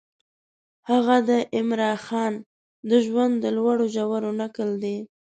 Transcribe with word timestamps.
هغه 0.89 1.17
د 1.29 1.31
عمرا 1.57 1.93
خان 2.05 2.33
د 2.89 2.91
ژوند 3.05 3.33
د 3.43 3.45
لوړو 3.57 3.85
ژورو 3.95 4.29
نکل 4.41 4.69
دی. 4.83 4.97